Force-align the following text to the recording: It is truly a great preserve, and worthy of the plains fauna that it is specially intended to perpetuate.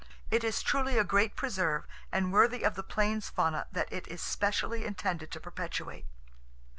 It 0.31 0.43
is 0.43 0.63
truly 0.63 0.97
a 0.97 1.03
great 1.03 1.35
preserve, 1.35 1.85
and 2.11 2.33
worthy 2.33 2.63
of 2.63 2.73
the 2.73 2.81
plains 2.81 3.29
fauna 3.29 3.67
that 3.71 3.93
it 3.93 4.07
is 4.07 4.19
specially 4.19 4.83
intended 4.83 5.29
to 5.29 5.39
perpetuate. 5.39 6.05